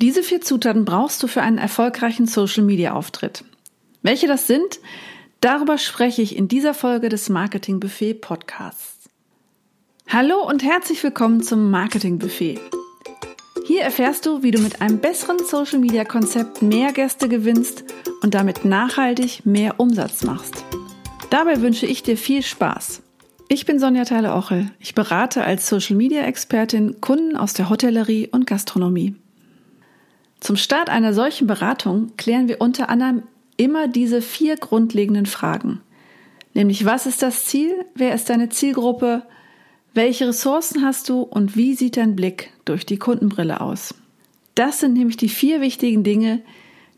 [0.00, 3.44] Diese vier Zutaten brauchst du für einen erfolgreichen Social-Media-Auftritt.
[4.02, 4.80] Welche das sind,
[5.40, 9.08] darüber spreche ich in dieser Folge des Marketing Buffet Podcasts.
[10.08, 12.58] Hallo und herzlich willkommen zum Marketing Buffet.
[13.66, 17.84] Hier erfährst du, wie du mit einem besseren Social-Media-Konzept mehr Gäste gewinnst
[18.20, 20.64] und damit nachhaltig mehr Umsatz machst.
[21.30, 23.00] Dabei wünsche ich dir viel Spaß.
[23.48, 24.72] Ich bin Sonja Theile-Ochel.
[24.80, 29.14] Ich berate als Social-Media-Expertin Kunden aus der Hotellerie und Gastronomie.
[30.44, 33.22] Zum Start einer solchen Beratung klären wir unter anderem
[33.56, 35.80] immer diese vier grundlegenden Fragen.
[36.52, 37.86] Nämlich, was ist das Ziel?
[37.94, 39.22] Wer ist deine Zielgruppe?
[39.94, 43.94] Welche Ressourcen hast du und wie sieht dein Blick durch die Kundenbrille aus?
[44.54, 46.42] Das sind nämlich die vier wichtigen Dinge,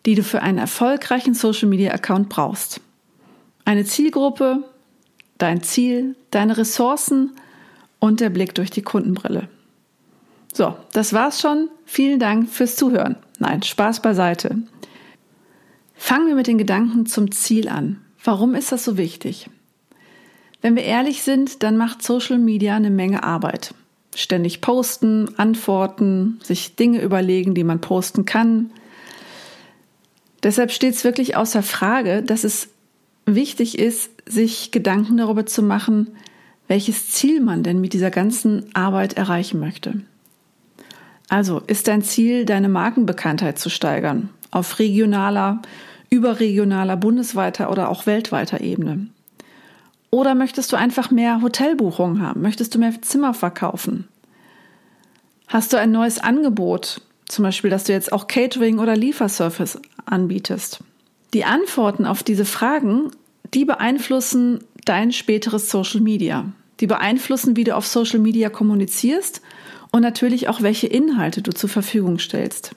[0.07, 2.81] die du für einen erfolgreichen Social Media Account brauchst.
[3.65, 4.65] Eine Zielgruppe,
[5.39, 7.31] dein Ziel, deine Ressourcen
[8.01, 9.49] und der Blick durch die Kundenbrille.
[10.53, 11.69] So, das war's schon.
[11.85, 13.15] Vielen Dank fürs Zuhören.
[13.39, 14.59] Nein, Spaß beiseite.
[15.95, 18.01] Fangen wir mit den Gedanken zum Ziel an.
[18.23, 19.49] Warum ist das so wichtig?
[20.63, 23.75] Wenn wir ehrlich sind, dann macht Social Media eine Menge Arbeit.
[24.15, 28.71] Ständig posten, antworten, sich Dinge überlegen, die man posten kann.
[30.43, 32.69] Deshalb steht es wirklich außer Frage, dass es
[33.27, 36.09] wichtig ist, sich Gedanken darüber zu machen,
[36.69, 40.01] welches Ziel man denn mit dieser ganzen Arbeit erreichen möchte.
[41.29, 45.61] Also ist dein Ziel, deine Markenbekanntheit zu steigern, auf regionaler,
[46.11, 49.09] überregionaler, bundesweiter oder auch weltweiter Ebene?
[50.11, 52.43] Oder möchtest du einfach mehr Hotelbuchungen haben?
[52.43, 54.07] Möchtest du mehr Zimmer verkaufen?
[55.49, 60.81] Hast du ein neues Angebot, zum Beispiel, dass du jetzt auch Catering oder Lieferservice anbietest?
[61.35, 63.11] Die Antworten auf diese Fragen,
[63.53, 66.53] die beeinflussen dein späteres Social Media.
[66.81, 69.43] Die beeinflussen, wie du auf Social Media kommunizierst
[69.93, 72.75] und natürlich auch, welche Inhalte du zur Verfügung stellst.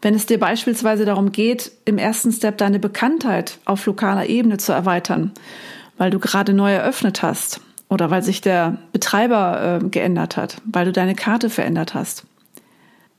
[0.00, 4.72] Wenn es dir beispielsweise darum geht, im ersten Step deine Bekanntheit auf lokaler Ebene zu
[4.72, 5.32] erweitern,
[5.96, 10.84] weil du gerade neu eröffnet hast oder weil sich der Betreiber äh, geändert hat, weil
[10.84, 12.24] du deine Karte verändert hast,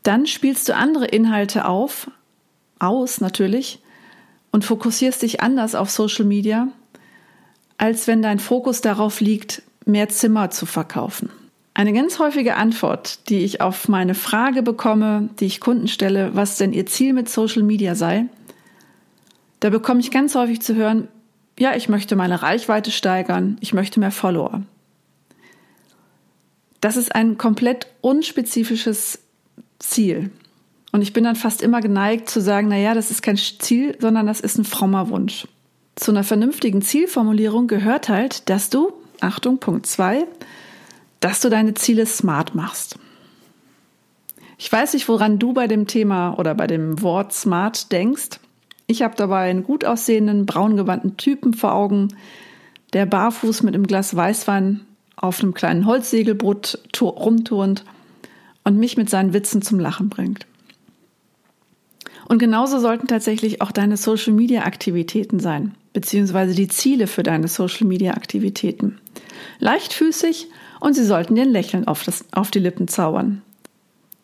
[0.03, 2.09] dann spielst du andere Inhalte auf,
[2.79, 3.79] aus natürlich,
[4.51, 6.69] und fokussierst dich anders auf Social Media,
[7.78, 11.29] als wenn dein Fokus darauf liegt, mehr Zimmer zu verkaufen.
[11.74, 16.57] Eine ganz häufige Antwort, die ich auf meine Frage bekomme, die ich Kunden stelle, was
[16.57, 18.25] denn ihr Ziel mit Social Media sei,
[19.59, 21.07] da bekomme ich ganz häufig zu hören,
[21.57, 24.62] ja, ich möchte meine Reichweite steigern, ich möchte mehr Follower.
[26.81, 29.19] Das ist ein komplett unspezifisches
[29.80, 30.31] Ziel.
[30.91, 34.25] Und ich bin dann fast immer geneigt zu sagen, naja, das ist kein Ziel, sondern
[34.28, 35.47] das ist ein frommer Wunsch.
[35.96, 40.25] Zu einer vernünftigen Zielformulierung gehört halt, dass du, Achtung, Punkt 2,
[41.19, 42.97] dass du deine Ziele smart machst.
[44.57, 48.40] Ich weiß nicht, woran du bei dem Thema oder bei dem Wort smart denkst.
[48.88, 52.09] Ich habe dabei einen gut aussehenden, braungewandten Typen vor Augen,
[52.94, 54.81] der barfuß mit einem Glas Weißwein
[55.16, 57.86] auf einem kleinen Holzsegelboot rumturnt
[58.63, 60.46] und mich mit seinen Witzen zum Lachen bringt.
[62.28, 69.00] Und genauso sollten tatsächlich auch deine Social-Media-Aktivitäten sein, beziehungsweise die Ziele für deine Social-Media-Aktivitäten.
[69.59, 70.47] Leichtfüßig
[70.79, 73.41] und sie sollten dir ein Lächeln auf, das, auf die Lippen zaubern.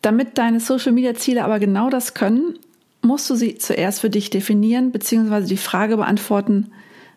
[0.02, 2.58] Damit deine Social-Media-Ziele aber genau das können,
[3.02, 6.70] musst du sie zuerst für dich definieren, beziehungsweise die Frage beantworten,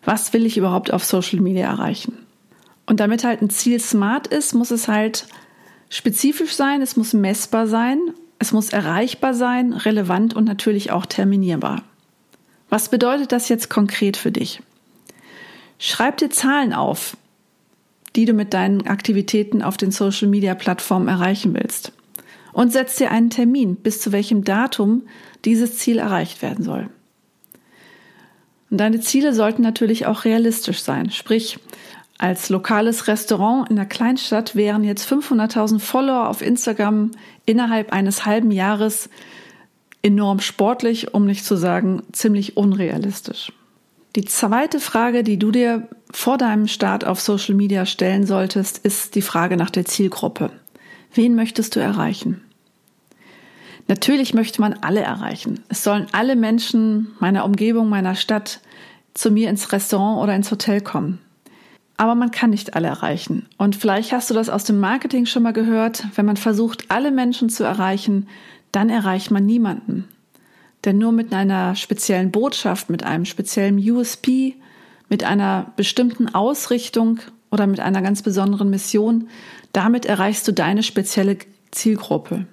[0.04, 2.16] was will ich überhaupt auf Social Media erreichen?
[2.86, 5.26] Und damit halt ein Ziel smart ist, muss es halt
[5.88, 7.98] spezifisch sein, es muss messbar sein
[8.40, 11.82] es muss erreichbar sein, relevant und natürlich auch terminierbar.
[12.70, 14.62] Was bedeutet das jetzt konkret für dich?
[15.78, 17.18] Schreib dir Zahlen auf,
[18.16, 21.92] die du mit deinen Aktivitäten auf den Social-Media-Plattformen erreichen willst.
[22.52, 25.02] Und setz dir einen Termin, bis zu welchem Datum
[25.44, 26.88] dieses Ziel erreicht werden soll.
[28.70, 31.10] Und deine Ziele sollten natürlich auch realistisch sein.
[31.10, 31.58] Sprich,
[32.18, 37.12] als lokales Restaurant in der Kleinstadt wären jetzt 500.000 Follower auf Instagram
[37.46, 39.08] innerhalb eines halben Jahres
[40.02, 43.52] enorm sportlich, um nicht zu sagen ziemlich unrealistisch.
[44.16, 49.14] Die zweite Frage, die du dir vor deinem Start auf Social Media stellen solltest, ist
[49.14, 50.50] die Frage nach der Zielgruppe.
[51.14, 52.40] Wen möchtest du erreichen?
[53.86, 55.60] Natürlich möchte man alle erreichen.
[55.68, 58.60] Es sollen alle Menschen meiner Umgebung, meiner Stadt
[59.14, 61.20] zu mir ins Restaurant oder ins Hotel kommen.
[61.96, 63.46] Aber man kann nicht alle erreichen.
[63.58, 66.04] Und vielleicht hast du das aus dem Marketing schon mal gehört.
[66.14, 68.28] Wenn man versucht, alle Menschen zu erreichen,
[68.72, 70.08] dann erreicht man niemanden.
[70.84, 74.54] Denn nur mit einer speziellen Botschaft, mit einem speziellen USP,
[75.08, 79.28] mit einer bestimmten Ausrichtung oder mit einer ganz besonderen Mission,
[79.72, 81.36] damit erreichst du deine spezielle
[81.70, 82.46] Zielgruppe.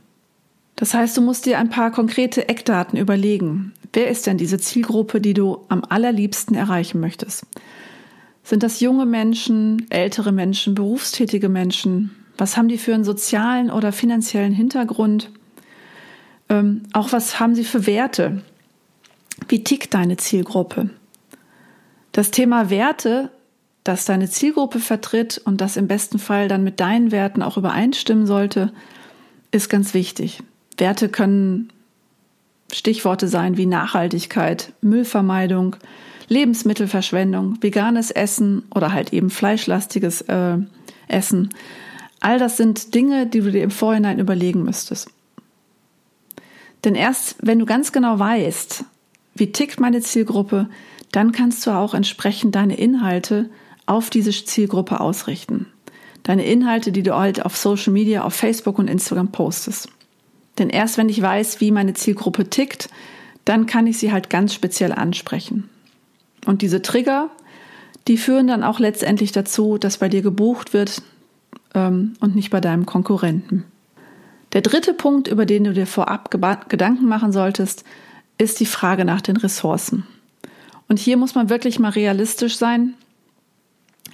[0.75, 3.73] Das heißt, du musst dir ein paar konkrete Eckdaten überlegen.
[3.93, 7.45] Wer ist denn diese Zielgruppe, die du am allerliebsten erreichen möchtest?
[8.43, 12.15] Sind das junge Menschen, ältere Menschen, berufstätige Menschen?
[12.37, 15.31] Was haben die für einen sozialen oder finanziellen Hintergrund?
[16.49, 18.41] Ähm, auch was haben sie für Werte?
[19.47, 20.89] Wie tickt deine Zielgruppe?
[22.11, 23.29] Das Thema Werte,
[23.83, 28.25] das deine Zielgruppe vertritt und das im besten Fall dann mit deinen Werten auch übereinstimmen
[28.25, 28.71] sollte,
[29.51, 30.41] ist ganz wichtig.
[30.77, 31.71] Werte können
[32.71, 35.77] Stichworte sein wie Nachhaltigkeit, Müllvermeidung,
[36.27, 40.57] Lebensmittelverschwendung, veganes Essen oder halt eben fleischlastiges äh,
[41.07, 41.49] Essen.
[42.19, 45.09] All das sind Dinge, die du dir im Vorhinein überlegen müsstest.
[46.87, 48.85] Denn erst wenn du ganz genau weißt,
[49.35, 50.69] wie tickt meine Zielgruppe,
[51.11, 53.49] dann kannst du auch entsprechend deine Inhalte
[53.87, 55.65] auf diese Zielgruppe ausrichten.
[56.23, 59.89] Deine Inhalte, die du halt auf Social Media, auf Facebook und Instagram postest.
[60.59, 62.87] Denn erst wenn ich weiß, wie meine Zielgruppe tickt,
[63.43, 65.69] dann kann ich sie halt ganz speziell ansprechen.
[66.45, 67.29] Und diese Trigger,
[68.07, 71.01] die führen dann auch letztendlich dazu, dass bei dir gebucht wird
[71.75, 73.65] ähm, und nicht bei deinem Konkurrenten.
[74.53, 77.83] Der dritte Punkt, über den du dir vorab Gedanken machen solltest,
[78.37, 80.05] ist die Frage nach den Ressourcen.
[80.87, 82.93] Und hier muss man wirklich mal realistisch sein.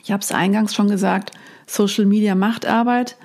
[0.03, 1.31] Ich habe es eingangs schon gesagt,
[1.67, 3.15] Social Media macht Arbeit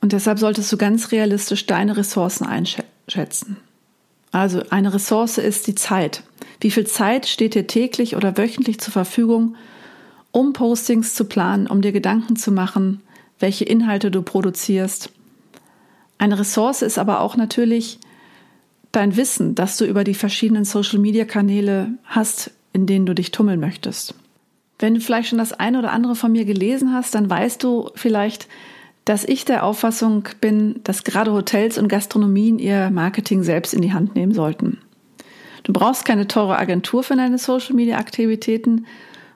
[0.00, 3.56] und deshalb solltest du ganz realistisch deine Ressourcen einschätzen.
[4.32, 6.22] Also eine Ressource ist die Zeit.
[6.60, 9.56] Wie viel Zeit steht dir täglich oder wöchentlich zur Verfügung,
[10.30, 13.00] um Postings zu planen, um dir Gedanken zu machen,
[13.40, 15.10] welche Inhalte du produzierst?
[16.20, 17.98] Eine Ressource ist aber auch natürlich
[18.92, 24.14] dein Wissen, das du über die verschiedenen Social-Media-Kanäle hast, in denen du dich tummeln möchtest.
[24.78, 27.88] Wenn du vielleicht schon das eine oder andere von mir gelesen hast, dann weißt du
[27.94, 28.48] vielleicht,
[29.06, 33.94] dass ich der Auffassung bin, dass gerade Hotels und Gastronomien ihr Marketing selbst in die
[33.94, 34.76] Hand nehmen sollten.
[35.62, 38.84] Du brauchst keine teure Agentur für deine Social-Media-Aktivitäten,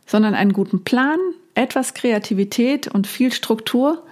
[0.05, 1.19] sondern einen guten Plan,
[1.55, 4.03] etwas Kreativität und viel Struktur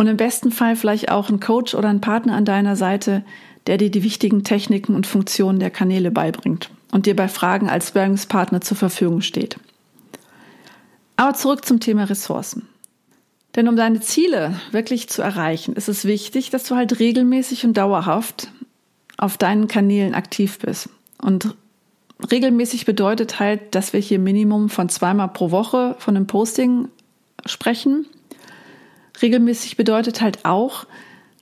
[0.00, 3.22] und im besten Fall vielleicht auch einen Coach oder einen Partner an deiner Seite,
[3.66, 7.88] der dir die wichtigen Techniken und Funktionen der Kanäle beibringt und dir bei Fragen als
[7.88, 9.58] Sparringspartner zur Verfügung steht.
[11.16, 12.66] Aber zurück zum Thema Ressourcen.
[13.56, 17.76] Denn um deine Ziele wirklich zu erreichen, ist es wichtig, dass du halt regelmäßig und
[17.76, 18.50] dauerhaft
[19.18, 20.88] auf deinen Kanälen aktiv bist.
[21.20, 21.54] Und
[22.30, 26.88] regelmäßig bedeutet halt, dass wir hier Minimum von zweimal pro Woche von einem Posting
[27.44, 28.06] sprechen.
[29.22, 30.86] Regelmäßig bedeutet halt auch,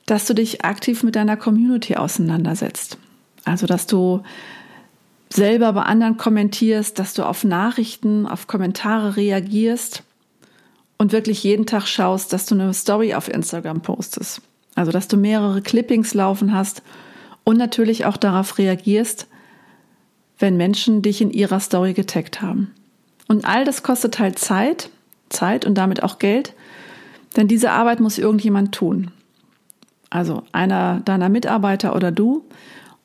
[0.07, 2.99] dass du dich aktiv mit deiner Community auseinandersetzt.
[3.45, 4.23] Also, dass du
[5.31, 10.03] selber bei anderen kommentierst, dass du auf Nachrichten, auf Kommentare reagierst
[10.97, 14.41] und wirklich jeden Tag schaust, dass du eine Story auf Instagram postest.
[14.75, 16.83] Also, dass du mehrere Clippings laufen hast
[17.45, 19.27] und natürlich auch darauf reagierst,
[20.39, 22.73] wenn Menschen dich in ihrer Story getaggt haben.
[23.27, 24.91] Und all das kostet halt Zeit,
[25.29, 26.55] Zeit und damit auch Geld,
[27.37, 29.11] denn diese Arbeit muss irgendjemand tun.
[30.11, 32.45] Also einer deiner Mitarbeiter oder du.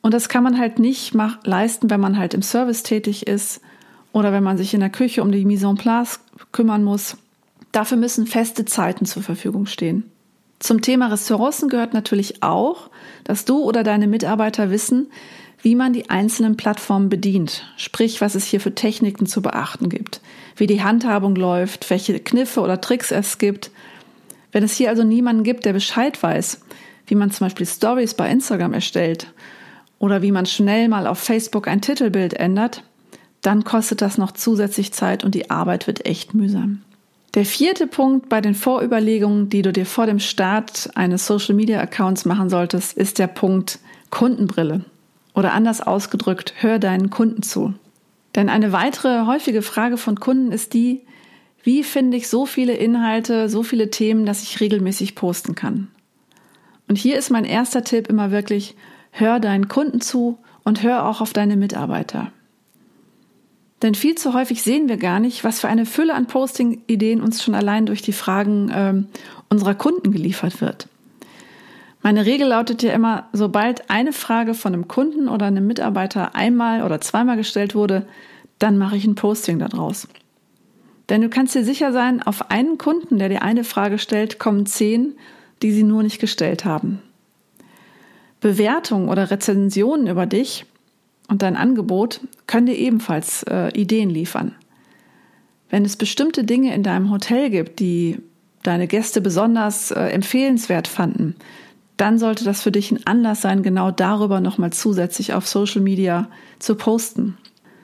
[0.01, 3.61] Und das kann man halt nicht leisten, wenn man halt im Service tätig ist
[4.11, 6.19] oder wenn man sich in der Küche um die Mise en place
[6.51, 7.17] kümmern muss.
[7.71, 10.09] Dafür müssen feste Zeiten zur Verfügung stehen.
[10.59, 12.89] Zum Thema Ressourcen gehört natürlich auch,
[13.25, 15.07] dass du oder deine Mitarbeiter wissen,
[15.61, 20.21] wie man die einzelnen Plattformen bedient, sprich, was es hier für Techniken zu beachten gibt,
[20.55, 23.71] wie die Handhabung läuft, welche Kniffe oder Tricks es gibt.
[24.53, 26.61] Wenn es hier also niemanden gibt, der Bescheid weiß,
[27.07, 29.27] wie man zum Beispiel Stories bei Instagram erstellt
[29.99, 32.83] oder wie man schnell mal auf Facebook ein Titelbild ändert,
[33.41, 36.81] dann kostet das noch zusätzlich Zeit und die Arbeit wird echt mühsam.
[37.33, 41.81] Der vierte Punkt bei den Vorüberlegungen, die du dir vor dem Start eines Social Media
[41.81, 43.79] Accounts machen solltest, ist der Punkt
[44.11, 44.85] Kundenbrille.
[45.33, 47.73] Oder anders ausgedrückt, hör deinen Kunden zu.
[48.35, 51.01] Denn eine weitere häufige Frage von Kunden ist die,
[51.63, 55.87] wie finde ich so viele Inhalte, so viele Themen, dass ich regelmäßig posten kann?
[56.87, 58.75] Und hier ist mein erster Tipp immer wirklich,
[59.11, 62.31] hör deinen Kunden zu und hör auch auf deine Mitarbeiter.
[63.81, 67.43] Denn viel zu häufig sehen wir gar nicht, was für eine Fülle an Posting-Ideen uns
[67.43, 69.07] schon allein durch die Fragen ähm,
[69.49, 70.87] unserer Kunden geliefert wird.
[72.01, 76.83] Meine Regel lautet ja immer, sobald eine Frage von einem Kunden oder einem Mitarbeiter einmal
[76.83, 78.05] oder zweimal gestellt wurde,
[78.59, 80.07] dann mache ich ein Posting daraus.
[81.09, 84.65] Denn du kannst dir sicher sein, auf einen Kunden, der dir eine Frage stellt, kommen
[84.65, 85.15] zehn,
[85.61, 87.01] die sie nur nicht gestellt haben.
[88.39, 90.65] Bewertungen oder Rezensionen über dich
[91.27, 94.55] und dein Angebot können dir ebenfalls äh, Ideen liefern.
[95.69, 98.19] Wenn es bestimmte Dinge in deinem Hotel gibt, die
[98.61, 101.35] deine Gäste besonders äh, empfehlenswert fanden,
[101.97, 106.29] dann sollte das für dich ein Anlass sein, genau darüber nochmal zusätzlich auf Social Media
[106.59, 107.37] zu posten.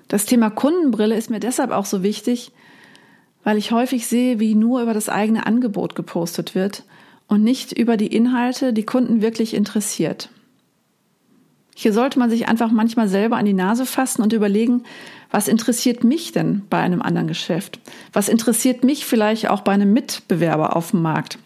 [0.07, 2.51] Das Thema Kundenbrille ist mir deshalb auch so wichtig,
[3.43, 6.83] weil ich häufig sehe, wie nur über das eigene Angebot gepostet wird
[7.27, 10.29] und nicht über die Inhalte, die Kunden wirklich interessiert.
[11.75, 14.83] Hier sollte man sich einfach manchmal selber an die Nase fassen und überlegen,
[15.31, 17.79] was interessiert mich denn bei einem anderen Geschäft?
[18.11, 21.37] Was interessiert mich vielleicht auch bei einem Mitbewerber auf dem Markt?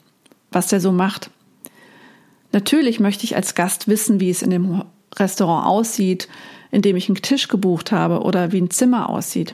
[0.51, 1.29] Was der so macht?
[2.51, 4.83] Natürlich möchte ich als Gast wissen, wie es in dem
[5.15, 6.27] Restaurant aussieht,
[6.71, 9.53] in dem ich einen Tisch gebucht habe oder wie ein Zimmer aussieht.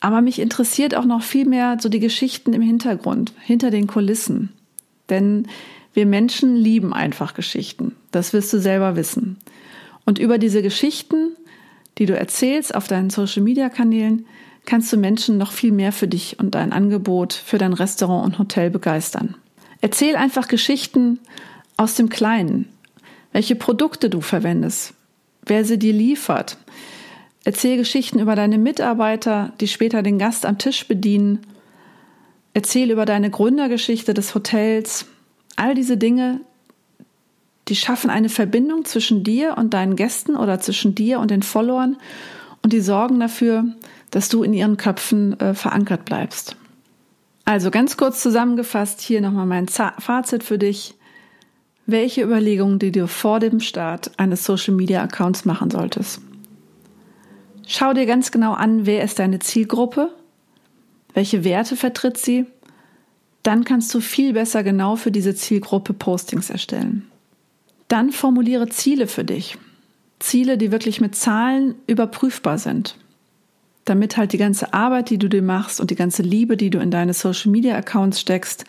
[0.00, 4.52] Aber mich interessiert auch noch viel mehr so die Geschichten im Hintergrund, hinter den Kulissen.
[5.08, 5.48] Denn
[5.94, 7.96] wir Menschen lieben einfach Geschichten.
[8.10, 9.38] Das wirst du selber wissen.
[10.04, 11.34] Und über diese Geschichten,
[11.98, 14.26] die du erzählst auf deinen Social-Media-Kanälen,
[14.66, 18.38] kannst du Menschen noch viel mehr für dich und dein Angebot für dein Restaurant und
[18.38, 19.36] Hotel begeistern.
[19.80, 21.20] Erzähl einfach Geschichten
[21.76, 22.68] aus dem Kleinen,
[23.32, 24.94] welche Produkte du verwendest,
[25.44, 26.58] wer sie dir liefert,
[27.46, 31.46] Erzähl Geschichten über deine Mitarbeiter, die später den Gast am Tisch bedienen.
[32.54, 35.06] Erzähl über deine Gründergeschichte des Hotels.
[35.54, 36.40] All diese Dinge,
[37.68, 41.98] die schaffen eine Verbindung zwischen dir und deinen Gästen oder zwischen dir und den Followern
[42.64, 43.64] und die sorgen dafür,
[44.10, 46.56] dass du in ihren Köpfen äh, verankert bleibst.
[47.44, 50.94] Also ganz kurz zusammengefasst hier nochmal mein Fazit für dich.
[51.86, 56.20] Welche Überlegungen, die du vor dem Start eines Social Media Accounts machen solltest.
[57.68, 60.14] Schau dir ganz genau an, wer ist deine Zielgruppe,
[61.14, 62.46] welche Werte vertritt sie.
[63.42, 67.10] Dann kannst du viel besser genau für diese Zielgruppe Postings erstellen.
[67.88, 69.58] Dann formuliere Ziele für dich.
[70.20, 72.96] Ziele, die wirklich mit Zahlen überprüfbar sind.
[73.84, 76.78] Damit halt die ganze Arbeit, die du dir machst und die ganze Liebe, die du
[76.78, 78.64] in deine Social Media Accounts steckst,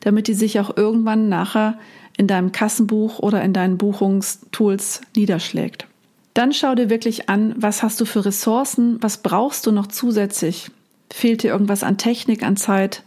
[0.00, 1.78] damit die sich auch irgendwann nachher
[2.18, 5.86] in deinem Kassenbuch oder in deinen Buchungstools niederschlägt.
[6.34, 10.70] Dann schau dir wirklich an, was hast du für Ressourcen, was brauchst du noch zusätzlich?
[11.10, 13.02] Fehlt dir irgendwas an Technik, an Zeit?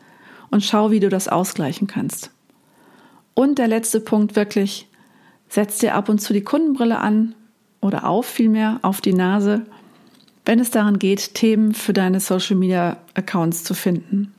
[0.51, 2.31] Und schau, wie du das ausgleichen kannst.
[3.33, 4.87] Und der letzte Punkt wirklich,
[5.49, 7.35] setz dir ab und zu die Kundenbrille an
[7.81, 9.65] oder auf vielmehr auf die Nase,
[10.45, 14.33] wenn es daran geht, Themen für deine Social Media Accounts zu finden.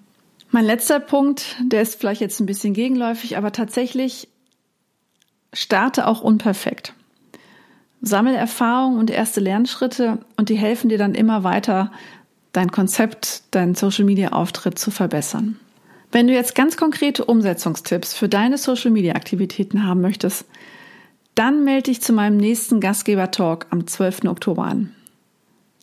[0.50, 4.28] Mein letzter Punkt, der ist vielleicht jetzt ein bisschen gegenläufig, aber tatsächlich
[5.52, 6.94] starte auch unperfekt.
[8.06, 11.90] Sammel Erfahrungen und erste Lernschritte und die helfen dir dann immer weiter,
[12.52, 15.58] dein Konzept, deinen Social Media Auftritt zu verbessern.
[16.12, 20.46] Wenn du jetzt ganz konkrete Umsetzungstipps für deine Social Media Aktivitäten haben möchtest,
[21.34, 24.24] dann melde dich zu meinem nächsten Gastgeber Talk am 12.
[24.26, 24.94] Oktober an.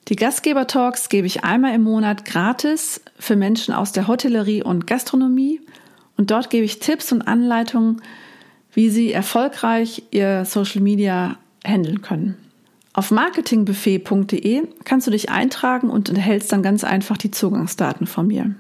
[0.08, 4.88] Die Gastgeber Talks gebe ich einmal im Monat gratis für Menschen aus der Hotellerie und
[4.88, 5.62] Gastronomie
[6.18, 8.01] und dort gebe ich Tipps und Anleitungen,
[8.74, 12.38] wie sie erfolgreich ihr Social Media handeln können.
[12.93, 18.53] Auf marketingbuffet.de kannst du dich eintragen und erhältst dann ganz einfach die Zugangsdaten von mir.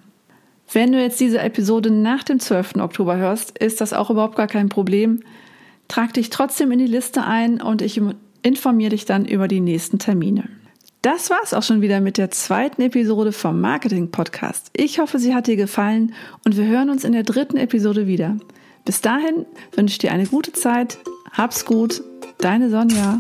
[0.71, 2.77] Wenn du jetzt diese Episode nach dem 12.
[2.77, 5.21] Oktober hörst, ist das auch überhaupt gar kein Problem.
[5.87, 8.01] Trag dich trotzdem in die Liste ein und ich
[8.41, 10.45] informiere dich dann über die nächsten Termine.
[11.03, 14.71] Das war's auch schon wieder mit der zweiten Episode vom Marketing Podcast.
[14.75, 16.13] Ich hoffe, sie hat dir gefallen
[16.45, 18.37] und wir hören uns in der dritten Episode wieder.
[18.85, 19.45] Bis dahin
[19.75, 20.97] wünsche ich dir eine gute Zeit,
[21.33, 22.01] hab's gut
[22.37, 23.19] Deine Sonja.